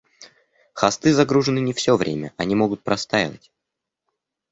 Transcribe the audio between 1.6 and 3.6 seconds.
все время, они могут простаивать